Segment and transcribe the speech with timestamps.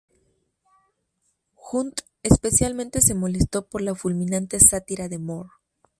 [1.53, 5.51] Hunt especialmente se molestó por la fulminante sátira de Moore.